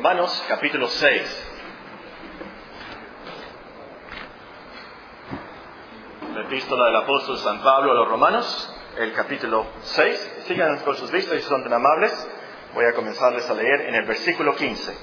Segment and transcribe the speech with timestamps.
[0.00, 1.46] Romanos capítulo 6.
[6.34, 10.44] La epístola del apóstol San Pablo a los Romanos, el capítulo 6.
[10.46, 12.28] Sigan con sus vistas y son tan amables.
[12.72, 14.96] Voy a comenzarles a leer en el versículo 15.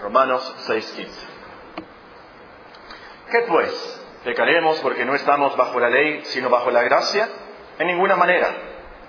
[0.00, 1.26] Romanos 6, 15.
[3.32, 4.00] ¿Qué pues?
[4.22, 7.28] ¿Pecaremos porque no estamos bajo la ley, sino bajo la gracia?
[7.80, 8.48] En ninguna manera.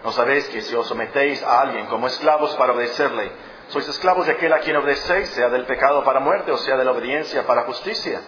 [0.04, 3.32] ¿No sabéis que si os sometéis a alguien como esclavos para obedecerle,
[3.68, 6.86] sois esclavos de aquel a quien obedecéis, sea del pecado para muerte o sea de
[6.86, 8.22] la obediencia para justicia?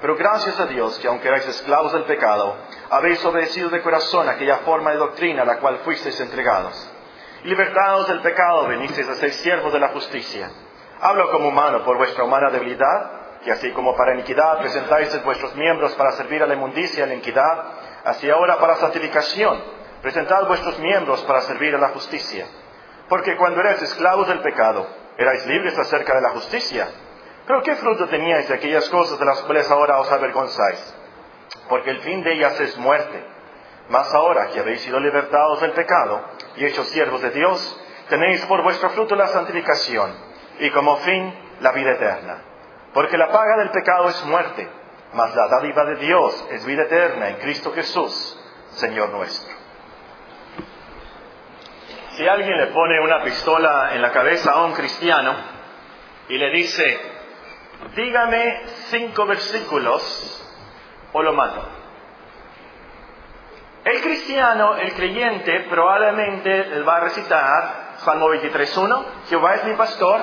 [0.00, 2.56] Pero gracias a Dios que aunque erais esclavos del pecado,
[2.90, 6.90] habéis obedecido de corazón aquella forma de doctrina a la cual fuisteis entregados.
[7.44, 10.50] Libertados del pecado, venisteis a ser siervos de la justicia.
[11.00, 15.94] Hablo como humano por vuestra humana debilidad, que así como para iniquidad presentáis vuestros miembros
[15.94, 17.64] para servir a la inmundicia y a la iniquidad,
[18.04, 19.62] así ahora para santificación
[20.02, 22.46] presentad vuestros miembros para servir a la justicia.
[23.12, 26.88] Porque cuando erais esclavos del pecado, erais libres acerca de la justicia.
[27.46, 30.96] Pero ¿qué fruto teníais de aquellas cosas de las cuales ahora os avergonzáis?
[31.68, 33.22] Porque el fin de ellas es muerte.
[33.90, 36.24] Mas ahora que habéis sido libertados del pecado
[36.56, 40.10] y hechos siervos de Dios, tenéis por vuestro fruto la santificación
[40.60, 42.38] y como fin la vida eterna.
[42.94, 44.66] Porque la paga del pecado es muerte,
[45.12, 49.61] mas la dádiva de Dios es vida eterna en Cristo Jesús, Señor nuestro.
[52.22, 55.34] Si alguien le pone una pistola en la cabeza a un cristiano
[56.28, 57.00] y le dice,
[57.96, 60.40] dígame cinco versículos
[61.12, 61.68] o lo mato.
[63.82, 70.20] El cristiano, el creyente, probablemente va a recitar Salmo 23.1, Jehová es mi pastor,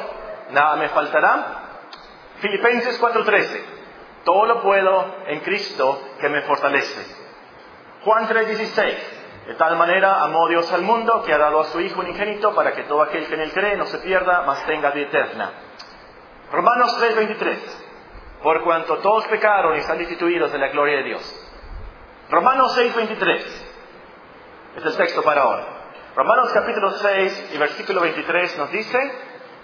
[0.51, 1.81] nada me faltará.
[2.39, 3.61] Filipenses 4.13,
[4.23, 7.05] todo lo puedo en Cristo que me fortalece.
[8.05, 9.18] Juan 3.16,
[9.49, 12.73] de tal manera amó Dios al mundo que ha dado a su Hijo unigénito para
[12.73, 15.49] que todo aquel que en él cree no se pierda, mas tenga vida eterna.
[16.51, 17.57] Romanos 3:23.
[18.43, 21.49] Por cuanto todos pecaron y están destituidos de la gloria de Dios.
[22.29, 23.41] Romanos 6:23.
[24.77, 25.65] Es el texto para ahora.
[26.15, 28.99] Romanos capítulo 6 y versículo 23 nos dice,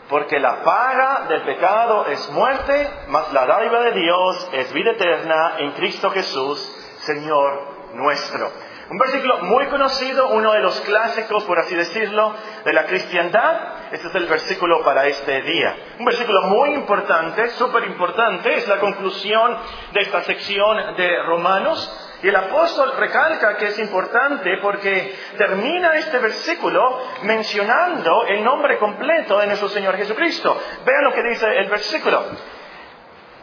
[0.10, 5.58] porque la paga del pecado es muerte, mas la dádiva de Dios es vida eterna
[5.60, 6.60] en Cristo Jesús,
[7.02, 8.52] Señor nuestro.
[8.88, 13.92] Un versículo muy conocido, uno de los clásicos, por así decirlo, de la cristiandad.
[13.92, 15.76] Este es el versículo para este día.
[15.98, 19.58] Un versículo muy importante, súper importante, es la conclusión
[19.92, 22.20] de esta sección de Romanos.
[22.22, 29.40] Y el apóstol recalca que es importante porque termina este versículo mencionando el nombre completo
[29.40, 30.62] de nuestro Señor Jesucristo.
[30.86, 32.24] Vean lo que dice el versículo.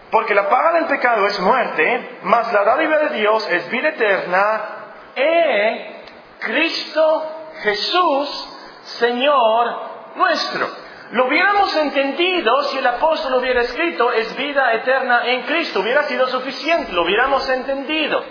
[0.09, 4.82] Porque la paga del pecado es muerte, mas la dádiva de Dios es vida eterna
[5.15, 6.03] en
[6.39, 7.23] Cristo
[7.63, 8.49] Jesús,
[8.83, 10.69] Señor nuestro.
[11.13, 16.27] Lo hubiéramos entendido si el apóstol hubiera escrito es vida eterna en Cristo, hubiera sido
[16.29, 18.25] suficiente, lo hubiéramos entendido.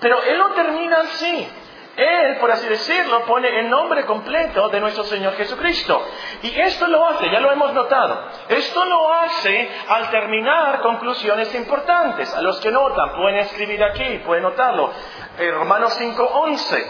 [0.00, 1.48] Pero él lo termina así.
[1.96, 6.04] Él, por así decirlo, pone el nombre completo de nuestro Señor Jesucristo.
[6.42, 12.34] Y esto lo hace, ya lo hemos notado, esto lo hace al terminar conclusiones importantes.
[12.34, 14.90] A los que notan, pueden escribir aquí, pueden notarlo.
[15.36, 16.86] Eh, Romanos 5.11,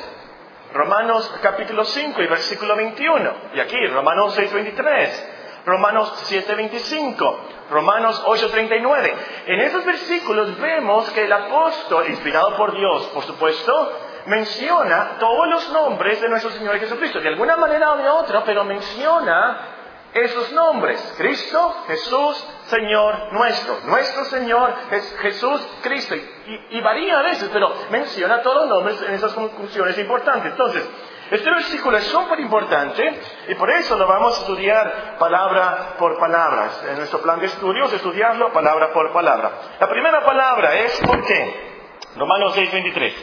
[0.75, 3.32] Romanos capítulo 5 y versículo 21.
[3.55, 5.34] Y aquí, Romanos 6.23.
[5.65, 7.37] Romanos 7:25,
[7.71, 9.15] Romanos 8:39.
[9.47, 13.93] En esos versículos vemos que el apóstol, inspirado por Dios, por supuesto,
[14.27, 18.65] menciona todos los nombres de nuestro Señor Jesucristo, de alguna manera o de otra, pero
[18.65, 19.74] menciona
[20.14, 21.14] esos nombres.
[21.19, 23.80] Cristo, Jesús, Señor nuestro.
[23.84, 26.14] Nuestro Señor es Jesús, Cristo.
[26.14, 30.52] Y, varía a veces, pero menciona todos los nombres en esas conclusiones importantes.
[30.52, 30.88] Entonces,
[31.30, 36.70] este versículo es súper importante y por eso lo vamos a estudiar palabra por palabra.
[36.91, 39.50] En nuestro plan de estudios, estudiarlo palabra por palabra.
[39.81, 41.75] La primera palabra es ¿por qué?
[42.16, 43.14] Romanos 6, 23.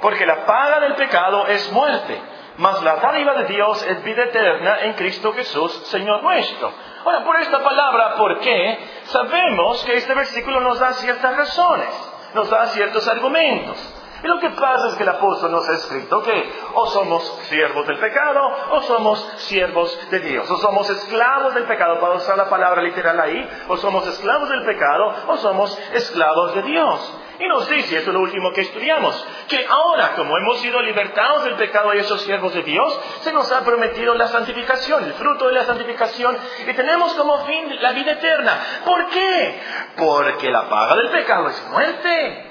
[0.00, 2.18] Porque la paga del pecado es muerte,
[2.60, 6.70] mas la dádiva de Dios es vida eterna en Cristo Jesús, Señor nuestro.
[7.02, 8.78] Ahora, por esta palabra, ¿por qué?
[9.04, 11.88] Sabemos que este versículo nos da ciertas razones,
[12.34, 13.78] nos da ciertos argumentos.
[14.22, 17.86] Y lo que pasa es que el apóstol nos ha escrito que o somos siervos
[17.86, 18.42] del pecado
[18.72, 20.50] o somos siervos de Dios.
[20.50, 24.66] O somos esclavos del pecado, para usar la palabra literal ahí, o somos esclavos del
[24.66, 27.14] pecado o somos esclavos de Dios.
[27.40, 31.44] Y nos dice, esto es lo último que estudiamos, que ahora como hemos sido libertados
[31.44, 35.48] del pecado y esos siervos de Dios, se nos ha prometido la santificación, el fruto
[35.48, 36.36] de la santificación,
[36.68, 38.52] y tenemos como fin la vida eterna.
[38.84, 39.60] ¿Por qué?
[39.96, 42.49] Porque la paga del pecado es muerte.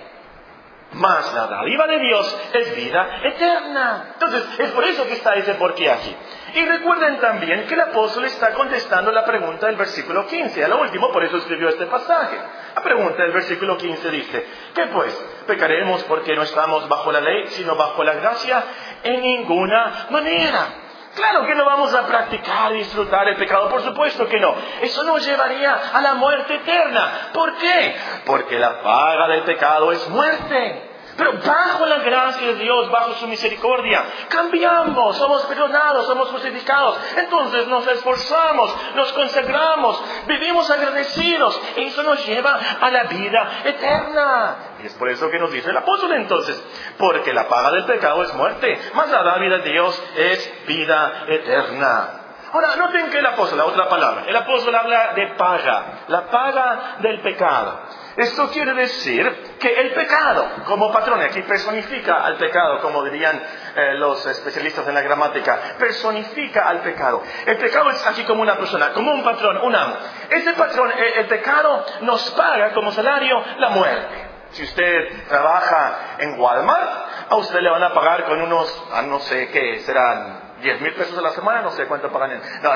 [0.99, 4.07] Mas la dádiva de Dios es vida eterna.
[4.13, 6.13] Entonces, es por eso que está ese porqué aquí.
[6.55, 10.65] Y recuerden también que el apóstol está contestando la pregunta del versículo 15.
[10.65, 12.37] A lo último, por eso escribió este pasaje.
[12.75, 15.13] La pregunta del versículo 15 dice, ¿qué pues?
[15.47, 18.61] ¿Pecaremos porque no estamos bajo la ley, sino bajo la gracia?
[19.01, 20.67] En ninguna manera.
[21.15, 24.53] Claro que no vamos a practicar y disfrutar el pecado, por supuesto que no.
[24.81, 27.29] Eso nos llevaría a la muerte eterna.
[27.33, 27.95] ¿Por qué?
[28.25, 30.88] Porque la paga del pecado es muerte.
[31.19, 36.97] Pero bajo la gracia de Dios, bajo su misericordia, cambiamos, somos perdonados, somos justificados.
[37.17, 41.61] Entonces nos esforzamos, nos consagramos, vivimos agradecidos.
[41.75, 44.55] Eso nos lleva a la vida eterna.
[44.81, 46.63] Y es por eso que nos dice el apóstol entonces,
[46.97, 52.19] porque la paga del pecado es muerte, mas la vida de Dios es vida eterna.
[52.53, 56.95] Ahora, noten que el apóstol, la otra palabra, el apóstol habla de paga, la paga
[56.99, 57.79] del pecado.
[58.15, 63.41] Esto quiere decir que el pecado, como patrón, aquí personifica al pecado, como dirían
[63.75, 67.21] eh, los especialistas en la gramática, personifica al pecado.
[67.45, 69.95] El pecado es aquí como una persona, como un patrón, un amo.
[70.29, 74.29] Ese patrón, el, el pecado nos paga como salario la muerte.
[74.51, 79.19] Si usted trabaja en Walmart, a usted le van a pagar con unos, a no
[79.19, 82.71] sé qué, serán 10 mil pesos a la semana, no sé cuánto pagan en, no,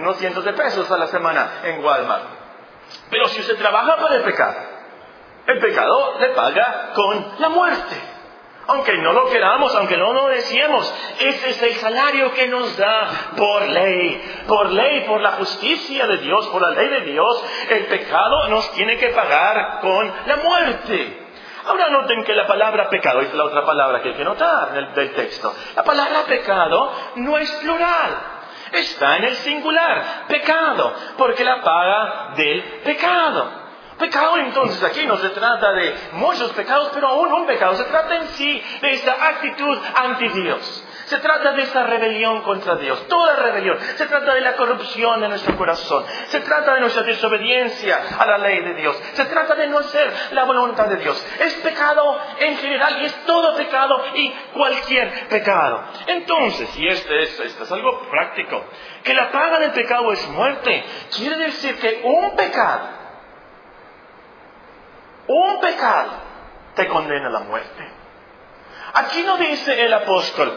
[0.00, 2.45] unos cientos de pesos a la semana en Walmart.
[3.10, 4.56] Pero si usted trabaja para el pecado,
[5.46, 8.16] el pecado le paga con la muerte.
[8.68, 13.08] Aunque no lo queramos, aunque no lo deseemos, ese es el salario que nos da
[13.36, 14.42] por ley.
[14.48, 18.72] Por ley, por la justicia de Dios, por la ley de Dios, el pecado nos
[18.72, 21.26] tiene que pagar con la muerte.
[21.64, 25.12] Ahora noten que la palabra pecado, es la otra palabra que hay que notar del
[25.14, 25.54] texto.
[25.74, 28.35] La palabra pecado no es plural,
[28.76, 33.66] está en el singular, pecado, porque la paga del pecado.
[33.98, 37.74] Pecado entonces aquí no se trata de muchos pecados, pero aún un pecado.
[37.76, 40.84] Se trata en sí de esa actitud anti Dios.
[41.06, 43.78] Se trata de esa rebelión contra Dios, toda rebelión.
[43.96, 46.04] Se trata de la corrupción de nuestro corazón.
[46.28, 48.96] Se trata de nuestra desobediencia a la ley de Dios.
[49.14, 51.24] Se trata de no hacer la voluntad de Dios.
[51.40, 55.82] Es pecado en general y es todo pecado y cualquier pecado.
[56.06, 58.64] Entonces, y este es, este es algo práctico,
[59.02, 60.84] que la paga del pecado es muerte,
[61.16, 62.96] quiere decir que un pecado
[65.28, 66.12] un pecado
[66.74, 67.90] te condena a la muerte.
[68.94, 70.56] Aquí no dice el apóstol,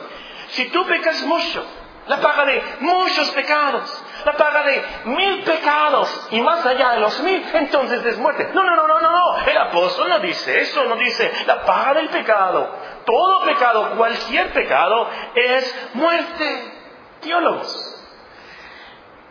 [0.49, 1.65] si tú pecas mucho,
[2.07, 7.19] la paga de muchos pecados, la paga de mil pecados y más allá de los
[7.21, 8.49] mil, entonces es muerte.
[8.53, 9.45] No, no, no, no, no, no.
[9.45, 12.67] El apóstol no dice eso, no dice la paga del pecado.
[13.05, 16.73] Todo pecado, cualquier pecado, es muerte.
[17.21, 17.88] Teólogos.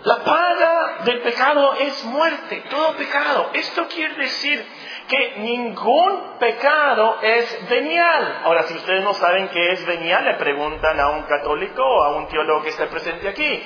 [0.05, 3.51] La paga del pecado es muerte, todo pecado.
[3.53, 4.65] Esto quiere decir
[5.09, 8.43] que ningún pecado es venial.
[8.45, 12.17] Ahora, si ustedes no saben qué es venial, le preguntan a un católico o a
[12.17, 13.63] un teólogo que esté presente aquí.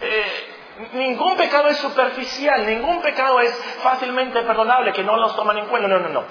[0.00, 5.66] Eh, ningún pecado es superficial, ningún pecado es fácilmente perdonable, que no los toman en
[5.66, 5.88] cuenta.
[5.88, 6.24] No, no, no.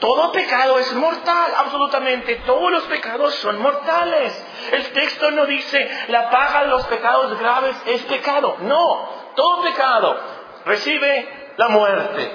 [0.00, 2.36] Todo pecado es mortal, absolutamente.
[2.46, 4.44] Todos los pecados son mortales.
[4.72, 8.56] El texto no dice la paga de los pecados graves es pecado.
[8.60, 10.18] No, todo pecado
[10.64, 12.32] recibe la muerte.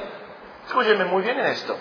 [0.67, 1.75] Escúcheme muy bien en esto.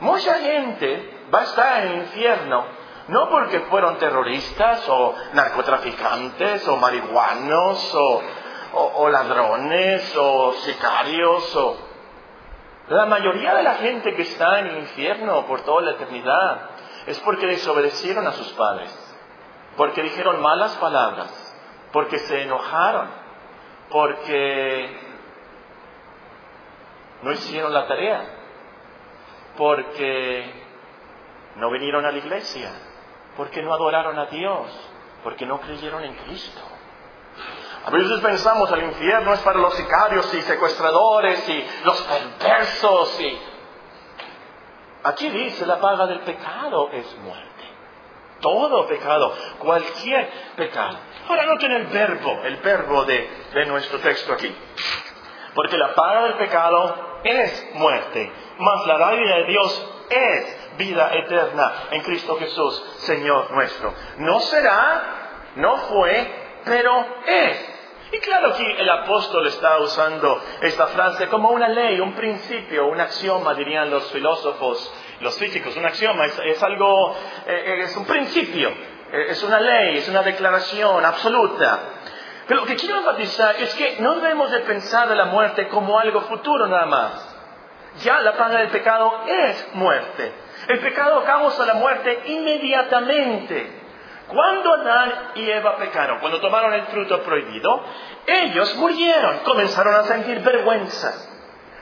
[0.00, 6.76] Mucha gente va a estar en el infierno no porque fueron terroristas o narcotraficantes o
[6.76, 11.91] marihuanos o, ladrones o sicarios o...
[12.92, 16.68] La mayoría de la gente que está en el infierno por toda la eternidad
[17.06, 19.16] es porque desobedecieron a sus padres,
[19.78, 21.30] porque dijeron malas palabras,
[21.90, 23.08] porque se enojaron,
[23.88, 24.94] porque
[27.22, 28.26] no hicieron la tarea,
[29.56, 30.52] porque
[31.56, 32.72] no vinieron a la iglesia,
[33.38, 34.68] porque no adoraron a Dios,
[35.24, 36.60] porque no creyeron en Cristo.
[37.84, 43.38] A veces pensamos el infierno es para los sicarios y secuestradores y los perversos y
[45.02, 47.50] aquí dice la paga del pecado es muerte.
[48.40, 50.98] Todo pecado, cualquier pecado.
[51.28, 54.54] Ahora noten el verbo, el verbo de, de nuestro texto aquí.
[55.54, 61.72] Porque la paga del pecado es muerte, mas la dádiva de Dios es vida eterna
[61.90, 63.94] en Cristo Jesús, Señor nuestro.
[64.18, 67.71] No será, no fue, pero es.
[68.12, 73.00] Y claro, aquí el apóstol está usando esta frase como una ley, un principio, un
[73.00, 75.74] axioma, dirían los filósofos, los físicos.
[75.78, 77.16] Un axioma es, algo,
[77.46, 81.80] eh, es un principio, eh, es una ley, es una declaración absoluta.
[82.46, 85.98] Pero lo que quiero enfatizar es que no debemos de pensar de la muerte como
[85.98, 87.28] algo futuro nada más.
[88.02, 90.32] Ya la paga del pecado es muerte.
[90.68, 93.81] El pecado causa la muerte inmediatamente.
[94.32, 97.84] Cuando Adán y Eva pecaron, cuando tomaron el fruto prohibido,
[98.26, 101.12] ellos murieron, comenzaron a sentir vergüenza,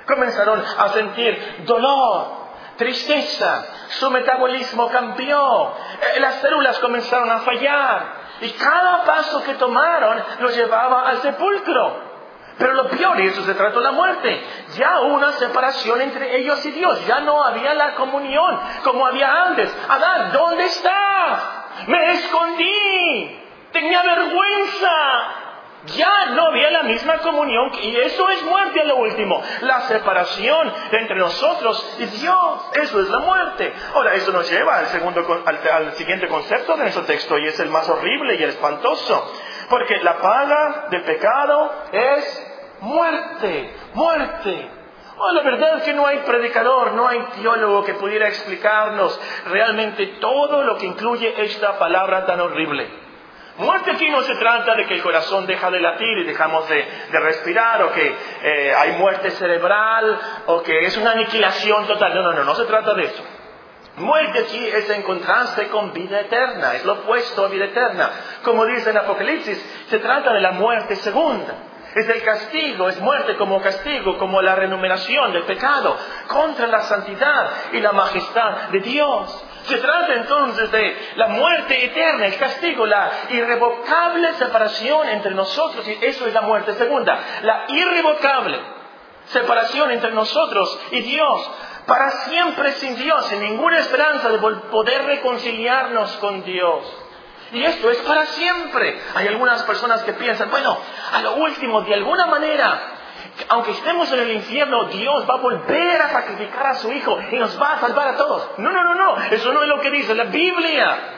[0.06, 2.40] comenzaron a sentir dolor,
[2.76, 10.22] tristeza, su metabolismo cambió, eh, las células comenzaron a fallar y cada paso que tomaron
[10.40, 12.10] los llevaba al sepulcro.
[12.58, 14.44] Pero lo peor, y eso se trató de la muerte,
[14.76, 19.74] ya una separación entre ellos y Dios, ya no había la comunión como había antes.
[19.88, 21.59] Adán, ¿dónde estás?
[21.86, 23.40] Me escondí,
[23.72, 25.40] tenía vergüenza,
[25.86, 29.42] ya no había la misma comunión y eso es muerte a lo último.
[29.62, 32.70] La separación entre nosotros y Dios.
[32.74, 33.72] Eso es la muerte.
[33.94, 37.70] Ahora, eso nos lleva al, segundo, al, siguiente concepto de nuestro texto y es el
[37.70, 39.32] más horrible y el espantoso.
[39.70, 42.46] Porque la paga del pecado es
[42.80, 44.79] muerte, muerte.
[45.32, 50.62] La verdad es que no hay predicador, no hay teólogo que pudiera explicarnos realmente todo
[50.62, 52.88] lo que incluye esta palabra tan horrible.
[53.58, 56.82] Muerte aquí no se trata de que el corazón deja de latir y dejamos de,
[57.12, 62.14] respirar, o que eh, hay muerte cerebral, o que es una aniquilación total.
[62.14, 63.22] No, no, no, no se trata de eso.
[63.96, 68.10] Muerte aquí es encontrarse con vida eterna, es lo opuesto a vida eterna.
[68.42, 71.69] Como dice en Apocalipsis, se trata de la muerte segunda.
[71.94, 75.96] Es el castigo, es muerte como castigo, como la renumeración del pecado
[76.28, 79.44] contra la santidad y la majestad de Dios.
[79.64, 85.98] Se trata entonces de la muerte eterna, el castigo, la irrevocable separación entre nosotros, y
[86.04, 88.58] eso es la muerte segunda, la irrevocable
[89.26, 91.50] separación entre nosotros y Dios,
[91.86, 96.84] para siempre sin Dios, sin ninguna esperanza de poder reconciliarnos con Dios.
[97.52, 99.00] Y esto es para siempre.
[99.14, 100.78] Hay algunas personas que piensan, bueno,
[101.12, 102.80] a lo último, de alguna manera,
[103.48, 107.36] aunque estemos en el infierno, Dios va a volver a sacrificar a su Hijo y
[107.36, 108.58] nos va a salvar a todos.
[108.58, 111.16] No, no, no, no, eso no es lo que dice la Biblia.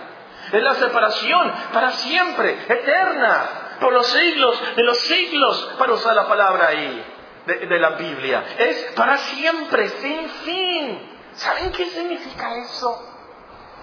[0.50, 3.44] Es la separación para siempre, eterna,
[3.80, 7.04] por los siglos de los siglos, para usar la palabra ahí
[7.46, 8.44] de, de la Biblia.
[8.58, 11.08] Es para siempre, sin fin.
[11.34, 13.11] ¿Saben qué significa eso?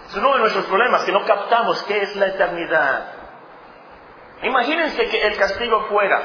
[0.09, 3.13] Es uno de nuestros problemas, que no captamos qué es la eternidad.
[4.41, 6.19] Imagínense que el castigo fuera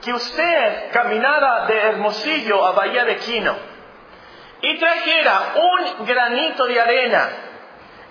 [0.00, 3.56] que usted caminara de Hermosillo a Bahía de Quino
[4.62, 7.28] y trajera un granito de arena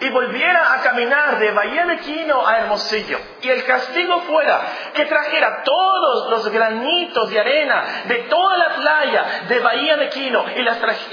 [0.01, 3.19] y volviera a caminar de Bahía de Quino a Hermosillo.
[3.41, 4.61] Y el castigo fuera
[4.93, 10.43] que trajera todos los granitos de arena de toda la playa de Bahía de Quino
[10.57, 10.61] y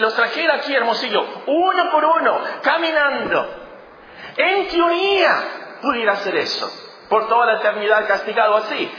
[0.00, 3.65] los trajera aquí a Hermosillo, uno por uno, caminando.
[4.37, 5.45] En teoría
[5.83, 6.71] pudiera hacer eso
[7.09, 8.90] por toda la eternidad castigado así.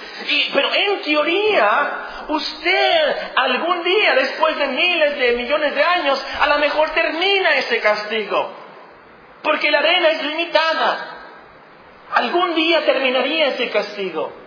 [0.53, 6.57] pero en teoría, usted algún día, después de miles de millones de años, a lo
[6.59, 8.51] mejor termina ese castigo.
[9.43, 11.13] Porque la arena es limitada.
[12.13, 14.46] Algún día terminaría ese castigo.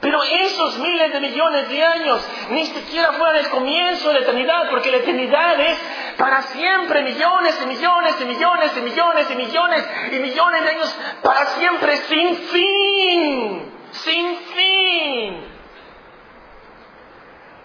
[0.00, 4.68] Pero esos miles de millones de años ni siquiera fueron el comienzo de la eternidad,
[4.70, 5.78] porque la eternidad es
[6.18, 10.98] para siempre, millones y millones y millones y millones y millones y millones de años,
[11.22, 15.44] para siempre, sin fin, sin fin.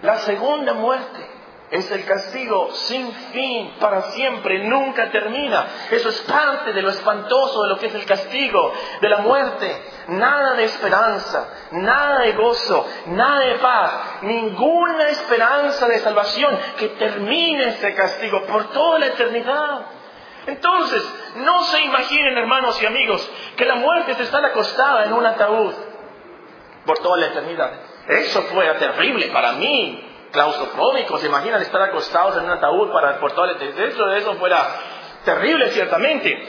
[0.02, 1.41] La segunda muerte
[1.72, 5.66] es el castigo sin fin, para siempre, nunca termina.
[5.90, 9.82] Eso es parte de lo espantoso de lo que es el castigo, de la muerte.
[10.10, 13.92] Nada de esperanza, nada de gozo, nada de paz,
[14.24, 19.86] ninguna esperanza de salvación que termine ese castigo por toda la eternidad.
[20.48, 21.04] Entonces,
[21.38, 25.74] no se imaginen, hermanos y amigos, que la muerte se está acostada en un ataúd
[26.86, 27.72] por toda la eternidad.
[28.10, 33.32] Eso fue terrible para mí, claustrofóbicos, se imaginan estar acostados en un ataúd para por
[33.34, 34.68] toda la Eso, eso fuera
[35.26, 36.48] terrible, ciertamente.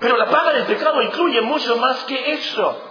[0.00, 2.90] Pero la paga del pecado incluye mucho más que eso.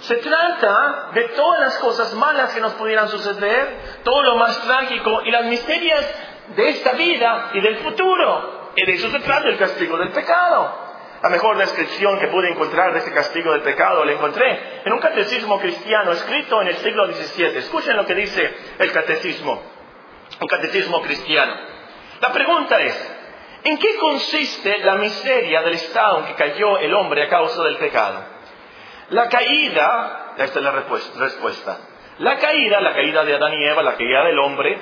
[0.00, 5.22] Se trata de todas las cosas malas que nos pudieran suceder, todo lo más trágico
[5.24, 6.06] y las misterias
[6.54, 8.70] de esta vida y del futuro.
[8.76, 10.85] Y de eso se trata el castigo del pecado.
[11.22, 14.98] La mejor descripción que pude encontrar de ese castigo del pecado la encontré en un
[14.98, 17.58] catecismo cristiano escrito en el siglo XVII.
[17.58, 19.62] Escuchen lo que dice el catecismo,
[20.40, 21.54] un catecismo cristiano.
[22.20, 23.18] La pregunta es,
[23.64, 27.76] ¿en qué consiste la miseria del estado en que cayó el hombre a causa del
[27.76, 28.22] pecado?
[29.10, 31.78] La caída, esta es la respuesta,
[32.18, 34.78] la caída, la caída de Adán y Eva, la caída del hombre,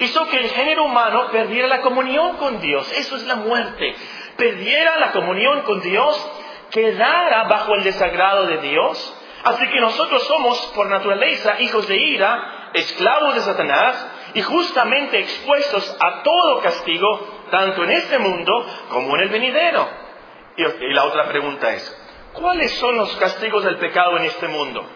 [0.00, 2.90] hizo que el género humano perdiera la comunión con Dios.
[2.92, 3.94] Eso es la muerte
[4.38, 6.30] perdiera la comunión con Dios,
[6.70, 9.14] quedara bajo el desagrado de Dios.
[9.42, 15.96] Así que nosotros somos por naturaleza hijos de ira, esclavos de Satanás, y justamente expuestos
[16.00, 19.88] a todo castigo, tanto en este mundo como en el venidero.
[20.56, 20.64] Y,
[20.94, 21.96] la otra pregunta es,
[22.32, 24.86] ¿cuáles son los castigos del pecado en este mundo?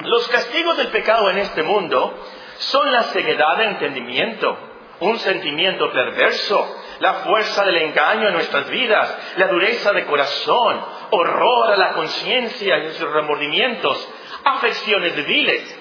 [0.00, 2.14] Los castigos del pecado en este mundo
[2.58, 4.58] son la ceguedad de entendimiento,
[5.00, 10.80] un sentimiento perverso, la fuerza del engaño en nuestras vidas, la dureza de corazón,
[11.10, 14.08] horror a la conciencia y sus remordimientos,
[14.44, 15.78] afecciones débiles.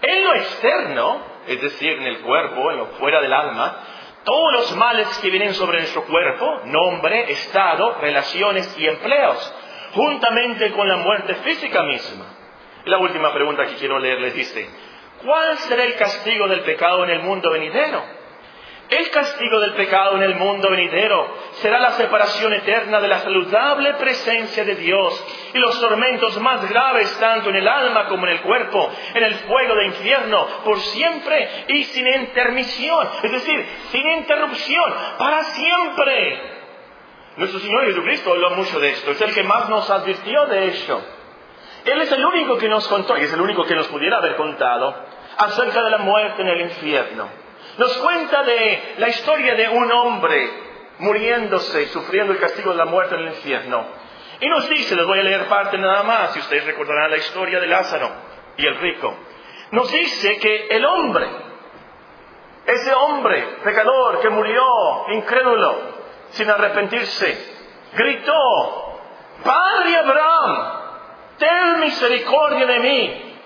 [0.00, 3.76] En lo externo, es decir, en el cuerpo, en lo fuera del alma,
[4.24, 9.54] todos los males que vienen sobre nuestro cuerpo, nombre, estado, relaciones y empleos,
[9.94, 12.24] juntamente con la muerte física misma.
[12.84, 14.68] La última pregunta que quiero leerles dice,
[15.24, 18.21] ¿cuál será el castigo del pecado en el mundo venidero?
[18.92, 21.26] El castigo del pecado en el mundo venidero
[21.62, 27.10] será la separación eterna de la saludable presencia de Dios y los tormentos más graves
[27.18, 31.64] tanto en el alma como en el cuerpo, en el fuego de infierno, por siempre
[31.68, 36.42] y sin intermisión, es decir, sin interrupción, para siempre.
[37.38, 41.02] Nuestro Señor Jesucristo habló mucho de esto, es el que más nos advirtió de esto.
[41.86, 44.36] Él es el único que nos contó, y es el único que nos pudiera haber
[44.36, 44.94] contado,
[45.38, 47.41] acerca de la muerte en el infierno.
[47.78, 50.50] Nos cuenta de la historia de un hombre
[50.98, 53.86] muriéndose y sufriendo el castigo de la muerte en el infierno.
[54.40, 57.60] Y nos dice, les voy a leer parte nada más, si ustedes recordarán la historia
[57.60, 58.10] de Lázaro
[58.56, 59.14] y el rico.
[59.70, 61.28] Nos dice que el hombre,
[62.66, 64.62] ese hombre pecador que murió
[65.14, 65.92] incrédulo,
[66.30, 67.52] sin arrepentirse,
[67.94, 68.98] gritó,
[69.42, 70.82] Padre Abraham,
[71.38, 73.36] ten misericordia de mí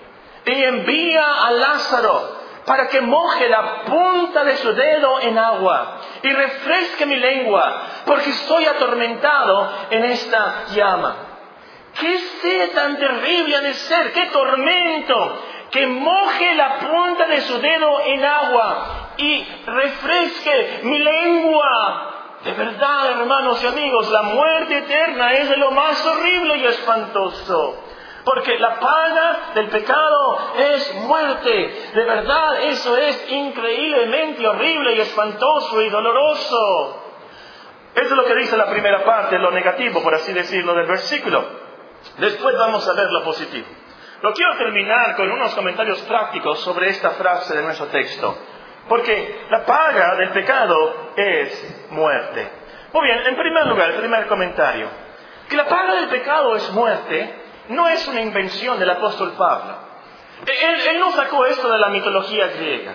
[0.45, 6.29] y envía a Lázaro para que moje la punta de su dedo en agua y
[6.33, 11.15] refresque mi lengua, porque estoy atormentado en esta llama.
[11.97, 14.11] ¿Qué sed tan terrible ha de ser?
[14.11, 15.43] ¡Qué tormento!
[15.71, 22.15] Que moje la punta de su dedo en agua y refresque mi lengua.
[22.43, 27.86] De verdad, hermanos y amigos, la muerte eterna es de lo más horrible y espantoso.
[28.27, 31.91] Porque la paga del pecado es muerte.
[31.93, 37.03] De verdad, eso es increíblemente horrible y espantoso y doloroso.
[37.95, 41.41] Eso es lo que dice la primera parte, lo negativo, por así decirlo, del versículo.
[42.17, 43.65] Después vamos a ver lo positivo.
[44.21, 48.37] Lo quiero terminar con unos comentarios prácticos sobre esta frase de nuestro texto.
[48.89, 52.51] Porque la paga del pecado es muerte.
[52.91, 54.89] Muy bien, en primer lugar, el primer comentario.
[55.47, 59.87] Que la paga del pecado es muerte no es una invención del apóstol Pablo.
[60.45, 62.93] Él, no sacó esto de la mitología griega.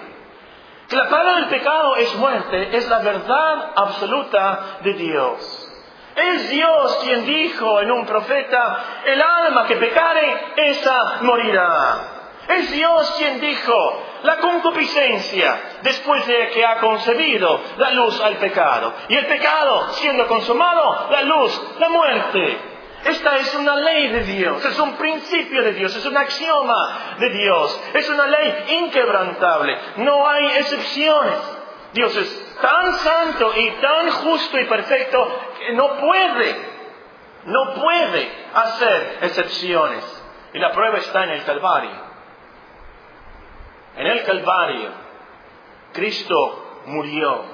[0.89, 5.69] Que la paga del pecado es muerte, es la verdad absoluta de Dios.
[6.15, 12.13] Es Dios quien dijo en un profeta, el alma que pecare, esa morirá.
[12.49, 18.93] Es Dios quien dijo, la concupiscencia, después de que ha concebido, la luz al pecado.
[19.09, 22.72] Y el pecado, siendo consumado, la luz, la muerte.
[23.05, 27.31] Esta es una ley de Dios, es un principio de Dios, es un axioma de
[27.31, 31.39] Dios, es una ley inquebrantable, no hay excepciones.
[31.93, 36.57] Dios es tan santo y tan justo y perfecto que no puede,
[37.47, 40.23] no puede hacer excepciones.
[40.55, 42.13] Y la prueba está en el Calvario.
[43.97, 44.91] En el Calvario,
[45.93, 47.45] Cristo murió.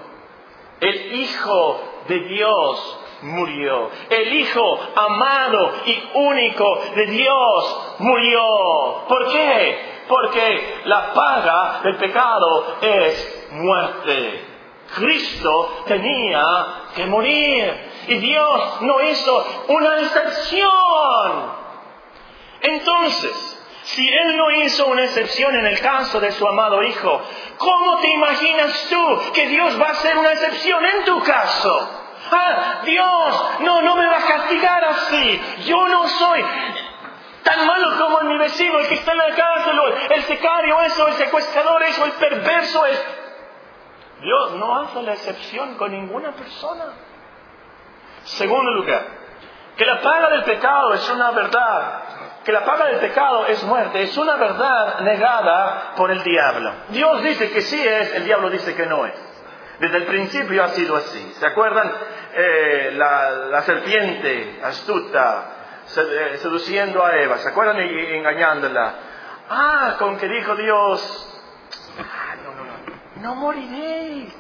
[0.81, 3.91] El Hijo de Dios murió.
[4.11, 9.05] El Hijo amado y único de Dios murió.
[9.09, 10.05] ¿Por qué?
[10.09, 14.45] Porque la paga del pecado es muerte.
[14.95, 16.45] Cristo tenía
[16.95, 17.75] que morir
[18.09, 21.59] y Dios no hizo una excepción.
[22.61, 27.21] Entonces, si Él no hizo una excepción en el caso de su amado Hijo,
[27.59, 31.89] ¿cómo te imaginas tú que Dios va a hacer una excepción en tu caso?
[32.31, 35.41] Ah, Dios, no, no me va a castigar así.
[35.67, 36.45] Yo no soy
[37.49, 39.79] tan malo como mi vecino, el que está en la cárcel,
[40.11, 43.07] el secario eso, el secuestrador eso, el perverso es.
[44.21, 46.85] Dios no hace la excepción con ninguna persona.
[48.25, 49.07] Segundo lugar,
[49.77, 52.03] que la paga del pecado es una verdad,
[52.45, 56.73] que la paga del pecado es muerte, es una verdad negada por el diablo.
[56.89, 59.28] Dios dice que sí es, el diablo dice que no es.
[59.81, 61.33] Desde el principio ha sido así.
[61.39, 61.93] ¿Se acuerdan?
[62.35, 65.53] Eh, la, serpiente astuta
[65.97, 67.39] eh, seduciendo a Eva.
[67.39, 67.79] ¿Se acuerdan?
[67.79, 68.95] Y, engañándola.
[69.51, 71.43] Ah, con que dijo Dios,
[71.99, 74.35] ah, no, no, no, no moriréis.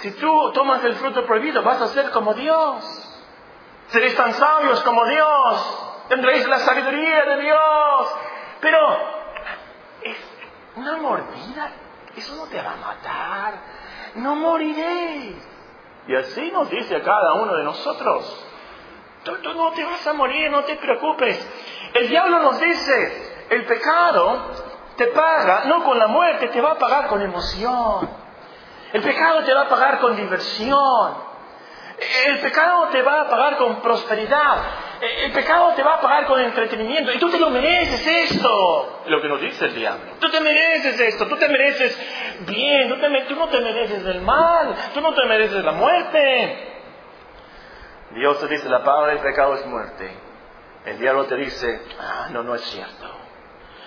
[0.00, 3.04] Si tú tomas el fruto prohibido, vas a ser como Dios.
[3.88, 5.84] Seréis tan sabios como Dios.
[6.08, 8.16] Tendréis la sabiduría de Dios.
[8.60, 9.18] Pero
[10.76, 11.72] una mordida,
[12.18, 13.54] eso no te va a matar,
[14.16, 15.36] no moriréis.
[16.06, 18.46] Y así nos dice a cada uno de nosotros,
[19.24, 21.46] tú, tú no te vas a morir, no te preocupes.
[21.94, 24.52] El diablo nos dice, el pecado
[24.96, 28.08] te paga, no con la muerte, te va a pagar con emoción.
[28.92, 31.14] El pecado te va a pagar con diversión.
[32.26, 34.62] El pecado te va a pagar con prosperidad.
[35.00, 37.12] El pecado te va a pagar con entretenimiento.
[37.12, 39.02] Y tú te lo mereces esto.
[39.06, 40.12] Lo que nos dice el diablo.
[40.18, 41.26] Tú te mereces esto.
[41.26, 41.98] Tú te mereces
[42.40, 42.88] bien.
[42.88, 42.96] Tú,
[43.28, 44.74] tú no te mereces el mal.
[44.94, 46.68] Tú no te mereces la muerte.
[48.12, 50.10] Dios te dice, la paga del pecado es muerte.
[50.84, 53.06] El diablo te dice, ah, no, no es cierto.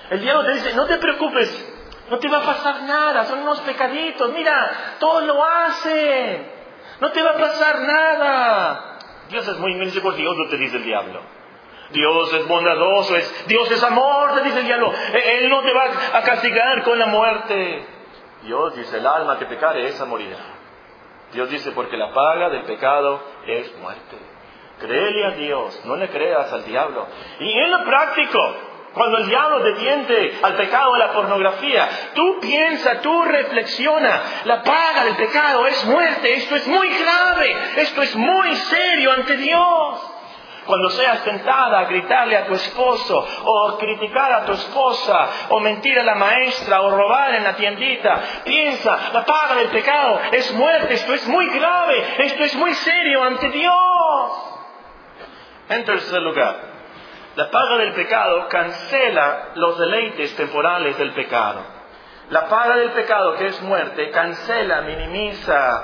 [0.10, 1.74] El diablo te dice, no te preocupes,
[2.10, 6.52] no te va a pasar nada, son unos pecaditos, mira, todos lo hacen.
[7.00, 8.90] No te va a pasar nada.
[9.32, 11.22] Dios es muy misericordioso, te dice el diablo.
[11.91, 14.94] Dios es bondadoso, es, Dios es amor, te dice el diablo.
[15.13, 17.86] E, Él no te va a castigar con la muerte.
[18.44, 20.38] Dios dice, el alma que pecare, esa morirá.
[21.34, 24.17] Dios dice, porque la paga del pecado es muerte.
[24.80, 27.08] Créele a Dios, no le creas al diablo.
[27.39, 28.56] Y en lo práctico,
[28.93, 34.21] cuando el diablo te tiente al pecado de la pornografía, tú piensa, tú reflexiona.
[34.43, 36.34] La paga del pecado es muerte.
[36.34, 37.56] Esto es muy grave.
[37.77, 40.12] Esto es muy serio ante Dios.
[40.65, 45.97] Cuando seas tentada a gritarle a tu esposo, o criticar a tu esposa, o mentir
[45.97, 50.95] a la maestra, o robar en la tiendita, piensa, la paga del pecado es muerte.
[50.95, 52.15] Esto es muy grave.
[52.25, 54.32] Esto es muy serio ante Dios.
[55.69, 56.70] En tercer lugar,
[57.36, 61.62] la paga del pecado cancela los deleites temporales del pecado.
[62.30, 65.84] La paga del pecado, que es muerte, cancela, minimiza,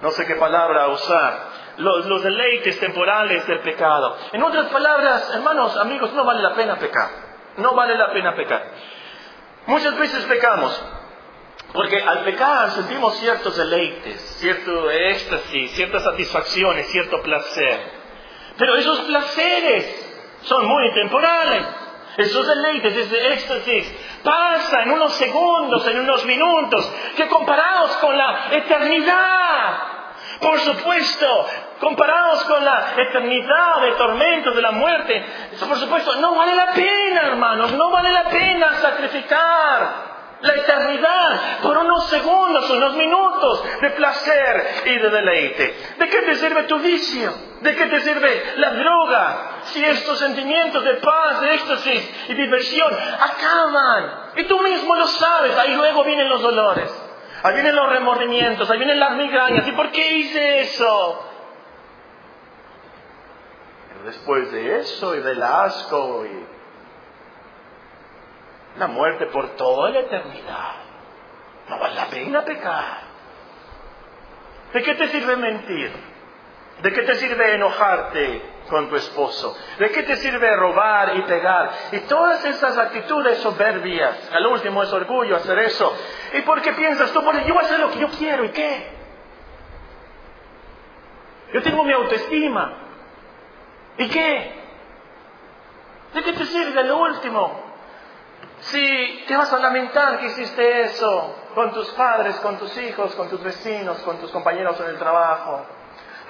[0.00, 1.38] no sé qué palabra usar,
[1.78, 4.16] los, los, deleites temporales del pecado.
[4.32, 7.08] En otras palabras, hermanos, amigos, no vale la pena pecar.
[7.56, 8.62] No vale la pena pecar.
[9.66, 10.84] Muchas veces pecamos
[11.72, 17.80] porque al pecar sentimos ciertos deleites, cierto éxtasis, ciertas satisfacciones, cierto placer.
[18.56, 20.03] Pero esos placeres
[20.44, 21.66] son muy temporales.
[22.16, 28.48] Esos deleites, ese éxtasis, pasa en unos segundos, en unos minutos, que comparados con la
[28.52, 29.78] eternidad,
[30.40, 31.46] por supuesto,
[31.80, 35.26] comparados con la eternidad de tormentos, de la muerte,
[35.66, 40.13] por supuesto, no vale la pena, hermanos, no vale la pena sacrificar
[40.44, 45.74] la eternidad por unos segundos, unos minutos de placer y de deleite.
[45.98, 47.32] ¿De qué te sirve tu vicio?
[47.62, 49.50] ¿De qué te sirve la droga?
[49.64, 54.32] Si estos sentimientos de paz, de éxtasis y diversión acaban.
[54.36, 56.92] Y tú mismo lo sabes, ahí luego vienen los dolores.
[57.42, 59.66] Ahí vienen los remordimientos, ahí vienen las migrañas.
[59.66, 61.30] ¿Y por qué hice eso?
[64.04, 66.53] después de eso y del asco y
[68.76, 70.72] la muerte por toda la eternidad.
[71.68, 73.14] No vale la pena pecar.
[74.72, 75.92] ¿De qué te sirve mentir?
[76.82, 79.56] ¿De qué te sirve enojarte con tu esposo?
[79.78, 81.70] ¿De qué te sirve robar y pegar?
[81.92, 84.30] Y todas esas actitudes soberbias.
[84.32, 85.96] Al último es orgullo hacer eso.
[86.32, 87.22] ¿Y por qué piensas tú?
[87.22, 88.44] Porque yo voy a hacer lo que yo quiero.
[88.44, 88.92] ¿Y qué?
[91.52, 92.72] Yo tengo mi autoestima.
[93.96, 94.52] ¿Y qué?
[96.12, 97.63] ¿De qué te sirve lo último?
[98.64, 103.28] Si te vas a lamentar que hiciste eso con tus padres, con tus hijos, con
[103.28, 105.66] tus vecinos, con tus compañeros en el trabajo,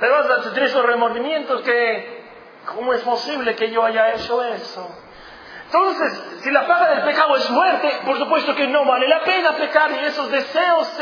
[0.00, 2.24] te vas a tener esos remordimientos que,
[2.66, 4.84] ¿cómo es posible que yo haya hecho eso?
[5.66, 9.52] Entonces, si la paga del pecado es muerte, por supuesto que no vale la pena
[9.52, 10.92] pecar y esos deseos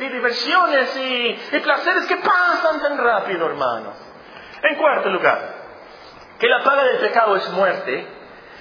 [0.00, 3.96] y diversiones y, y placeres que pasan tan rápido, hermanos.
[4.62, 5.54] En cuarto lugar,
[6.38, 8.19] que la paga del pecado es muerte,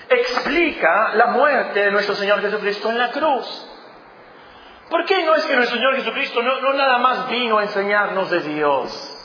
[0.10, 3.68] explica la muerte de nuestro Señor Jesucristo en la cruz.
[4.90, 8.40] ¿Por qué no es que nuestro Señor Jesucristo no, nada más vino a enseñarnos de
[8.42, 9.16] Dios?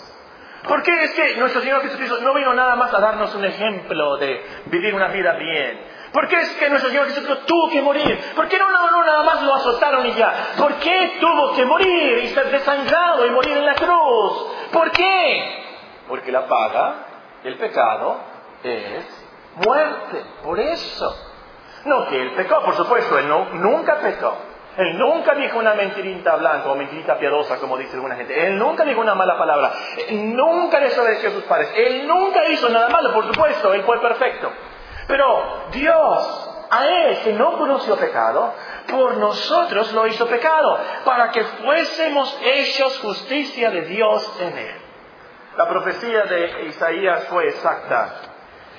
[0.68, 4.16] ¿Por qué es que nuestro Señor Jesucristo no vino nada más a darnos un ejemplo
[4.18, 5.80] de vivir una vida bien?
[6.12, 8.18] ¿Por qué es que nuestro Señor Jesucristo tuvo que morir?
[8.36, 10.52] ¿Por qué no, no, no nada más lo azotaron y ya?
[10.58, 14.46] ¿Por qué tuvo que morir y ser desangrado y morir en la cruz?
[14.70, 15.64] ¿Por qué?
[16.08, 16.94] Porque la paga
[17.42, 18.20] del pecado
[18.62, 19.23] es
[19.56, 20.22] muerte.
[20.42, 21.16] Por eso.
[21.84, 24.34] No que él pecó, por supuesto, él nunca pecó.
[24.76, 28.46] Él nunca dijo una mentirita blanca o mentirita piadosa, como dice alguna gente.
[28.46, 29.72] Él nunca dijo una mala palabra.
[30.08, 31.70] Él nunca desobedeció a sus padres.
[31.76, 33.72] Él nunca hizo nada malo, por supuesto.
[33.72, 34.50] Él fue perfecto.
[35.06, 38.52] Pero Dios, a él que no conoció pecado,
[38.90, 44.74] por nosotros lo hizo pecado, para que fuésemos hechos justicia de Dios en él.
[45.56, 48.33] La profecía de Isaías fue exacta.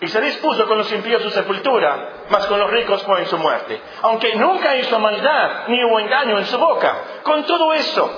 [0.00, 3.36] Y se dispuso con los impíos su sepultura, mas con los ricos fue en su
[3.36, 3.80] muerte.
[4.02, 6.94] Aunque nunca hizo maldad, ni hubo engaño en su boca.
[7.24, 8.08] Con todo eso,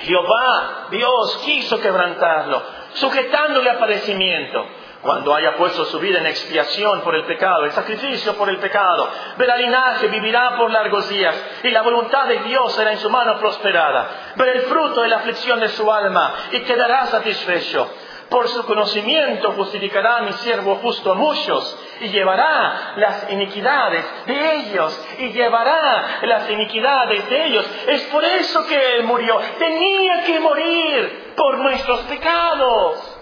[0.00, 2.62] Jehová, Dios, quiso quebrantarlo,
[2.94, 4.66] sujetándole a padecimiento.
[5.02, 9.08] Cuando haya puesto su vida en expiación por el pecado, en sacrificio por el pecado,
[9.36, 13.36] verá linaje, vivirá por largos días, y la voluntad de Dios será en su mano
[13.40, 14.32] prosperada.
[14.36, 17.90] Verá el fruto de la aflicción de su alma, y quedará satisfecho.
[18.32, 24.56] Por su conocimiento justificará a mi siervo justo a muchos y llevará las iniquidades de
[24.56, 27.70] ellos y llevará las iniquidades de ellos.
[27.88, 29.38] Es por eso que Él murió.
[29.58, 33.18] Tenía que morir por nuestros pecados.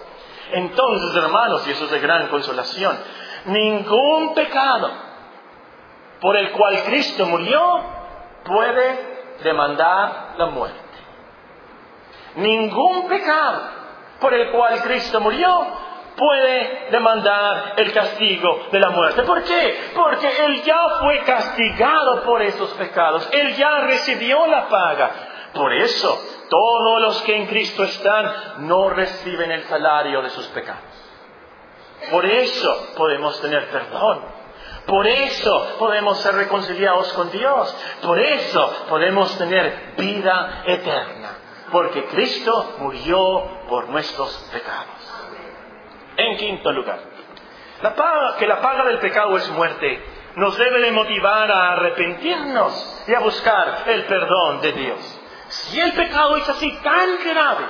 [0.53, 2.97] Entonces, hermanos, y eso es de gran consolación,
[3.47, 4.91] ningún pecado
[6.21, 7.83] por el cual Cristo murió
[8.45, 10.79] puede demandar la muerte.
[12.35, 13.80] Ningún pecado
[14.21, 15.67] por el cual Cristo murió
[16.15, 19.23] puede demandar el castigo de la muerte.
[19.23, 19.91] ¿Por qué?
[19.95, 23.27] Porque Él ya fue castigado por esos pecados.
[23.31, 25.11] Él ya recibió la paga.
[25.53, 30.83] Por eso, todos los que en Cristo están no reciben el salario de sus pecados.
[32.11, 34.21] Por eso podemos tener perdón.
[34.85, 37.75] Por eso podemos ser reconciliados con Dios.
[38.01, 41.40] Por eso podemos tener vida eterna
[41.71, 44.87] porque Cristo murió por nuestros pecados.
[46.17, 46.99] En quinto lugar,
[48.37, 50.03] que la paga del pecado es muerte,
[50.35, 55.19] nos debe de motivar a arrepentirnos y a buscar el perdón de Dios.
[55.47, 57.65] Si el pecado es así tan grave,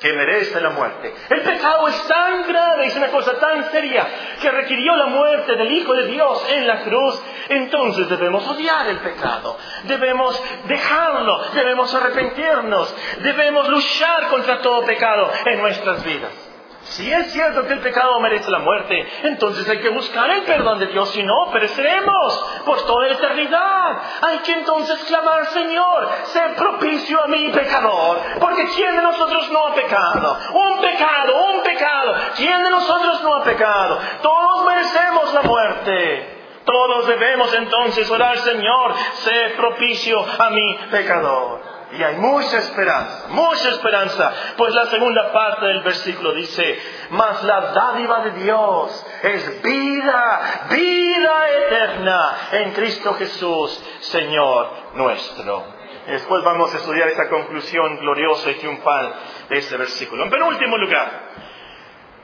[0.00, 1.14] que merece la muerte.
[1.28, 4.06] El pecado es tan grave, es una cosa tan seria,
[4.40, 7.22] que requirió la muerte del Hijo de Dios en la cruz.
[7.48, 15.60] Entonces debemos odiar el pecado, debemos dejarlo, debemos arrepentirnos, debemos luchar contra todo pecado en
[15.60, 16.49] nuestras vidas.
[16.90, 20.80] Si es cierto que el pecado merece la muerte, entonces hay que buscar el perdón
[20.80, 24.02] de Dios, si no, pereceremos por toda la eternidad.
[24.22, 29.68] Hay que entonces clamar, Señor, sé propicio a mi pecador, porque ¿quién de nosotros no
[29.68, 30.36] ha pecado?
[30.52, 32.14] Un pecado, un pecado.
[32.36, 34.00] ¿Quién de nosotros no ha pecado?
[34.20, 36.38] Todos merecemos la muerte.
[36.64, 41.69] Todos debemos entonces orar, Señor, sé propicio a mi pecador.
[41.92, 46.78] Y hay mucha esperanza, mucha esperanza, pues la segunda parte del versículo dice,
[47.10, 55.64] mas la dádiva de Dios es vida, vida eterna en Cristo Jesús, Señor nuestro.
[56.06, 59.14] Después vamos a estudiar esta conclusión gloriosa y triunfal
[59.48, 60.24] de este versículo.
[60.24, 61.10] En penúltimo lugar,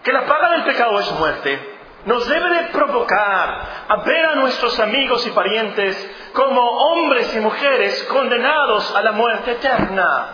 [0.03, 1.76] que la paga del pecado es muerte,
[2.07, 8.03] nos debe de provocar a ver a nuestros amigos y parientes como hombres y mujeres
[8.05, 10.29] condenados a la muerte eterna.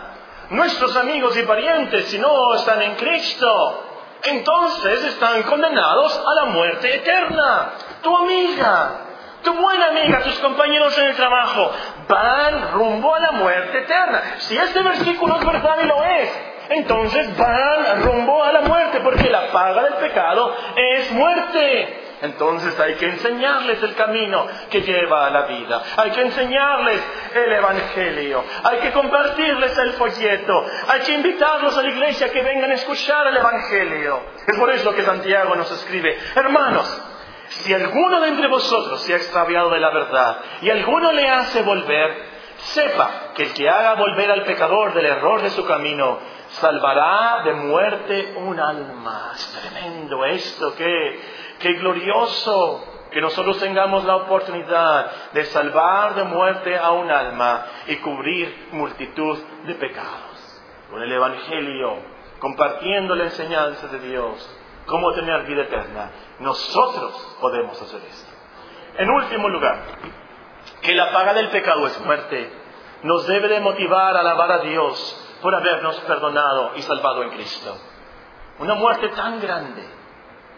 [0.51, 3.85] Nuestros amigos y parientes, si no están en Cristo,
[4.23, 7.71] entonces están condenados a la muerte eterna.
[8.03, 8.91] Tu amiga,
[9.41, 11.71] tu buena amiga, tus compañeros en el trabajo,
[12.07, 14.21] van rumbo a la muerte eterna.
[14.37, 19.29] Si este versículo es verdad y lo es, entonces van rumbo a la muerte, porque
[19.29, 21.99] la paga del pecado es muerte.
[22.23, 25.83] Entonces hay que enseñarles el camino que lleva a la vida.
[25.97, 27.01] Hay que enseñarles
[27.35, 28.45] el Evangelio.
[28.63, 30.65] Hay que compartirles el folleto.
[30.87, 34.21] Hay que invitarlos a la iglesia que vengan a escuchar el Evangelio.
[34.47, 37.01] Es por eso que Santiago nos escribe, hermanos,
[37.49, 41.61] si alguno de entre vosotros se ha extraviado de la verdad y alguno le hace
[41.61, 42.32] volver,
[42.63, 47.53] sepa que el que haga volver al pecador del error de su camino, salvará de
[47.53, 49.31] muerte un alma.
[49.35, 51.19] Es tremendo esto, qué,
[51.59, 57.95] qué glorioso que nosotros tengamos la oportunidad de salvar de muerte a un alma y
[57.97, 60.61] cubrir multitud de pecados.
[60.89, 61.97] Con el Evangelio,
[62.39, 68.31] compartiendo la enseñanza de Dios, cómo tener vida eterna, nosotros podemos hacer esto.
[68.97, 69.77] En último lugar,
[70.83, 72.51] que la paga del pecado es muerte,
[73.03, 77.77] nos debe de motivar a alabar a Dios por habernos perdonado y salvado en Cristo.
[78.59, 79.83] Una muerte tan grande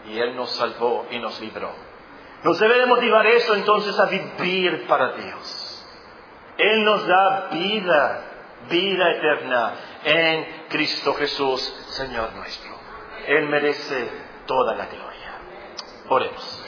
[0.08, 1.72] y Él nos salvó y nos libró.
[2.42, 5.86] Nos debe de motivar eso entonces a vivir para Dios.
[6.58, 8.22] Él nos da vida,
[8.68, 9.72] vida eterna
[10.04, 12.70] en Cristo Jesús, Señor nuestro.
[13.26, 14.10] Él merece
[14.46, 15.40] toda la gloria.
[16.08, 16.64] Oremos.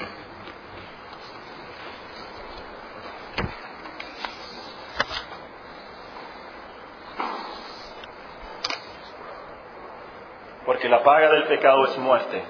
[10.68, 12.44] Porque la paga del pecado es muerte,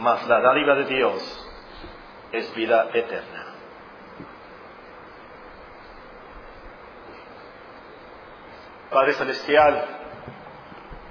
[0.00, 1.46] mas la dádiva de Dios
[2.32, 3.46] es vida eterna.
[8.90, 9.84] Padre Celestial,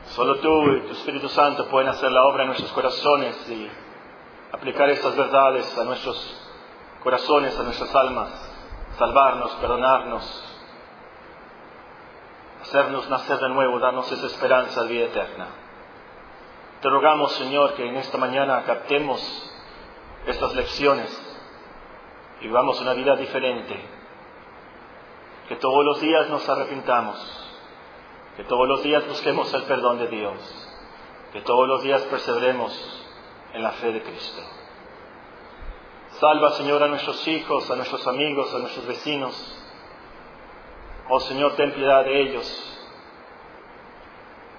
[0.08, 3.72] solo tú y tu Espíritu Santo pueden hacer la obra en nuestros corazones y
[4.52, 6.52] aplicar estas verdades a nuestros
[7.06, 8.30] corazones, a nuestras almas,
[8.98, 10.58] salvarnos, perdonarnos,
[12.64, 15.71] hacernos nacer de nuevo, darnos esa esperanza de vida eterna.
[16.82, 19.22] Te rogamos, Señor, que en esta mañana captemos
[20.26, 21.10] estas lecciones
[22.40, 23.80] y vivamos una vida diferente,
[25.48, 27.18] que todos los días nos arrepintamos,
[28.36, 30.34] que todos los días busquemos el perdón de Dios,
[31.32, 32.74] que todos los días perseveremos
[33.54, 34.42] en la fe de Cristo.
[36.14, 39.58] Salva, Señor, a nuestros hijos, a nuestros amigos, a nuestros vecinos.
[41.10, 42.71] Oh Señor, ten piedad de ellos.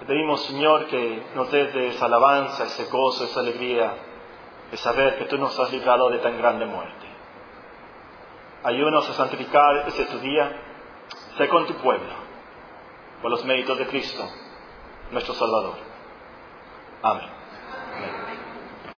[0.02, 3.94] Te pedimos, Señor, que nos des de esa alabanza, ese gozo, esa alegría
[4.68, 7.06] de saber que tú nos has librado de tan grande muerte.
[8.64, 10.50] Ayúdanos a santificar ese tu día.
[11.38, 12.14] Sé con tu pueblo,
[13.22, 14.28] por los méritos de Cristo,
[15.12, 15.76] nuestro Salvador.
[17.04, 17.41] Amén.